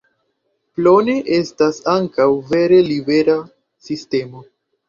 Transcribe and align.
Plone 0.77 1.15
estas 1.41 1.77
ankaŭ 1.97 2.27
vere 2.55 2.81
libera 2.89 3.37
sistemo. 3.91 4.47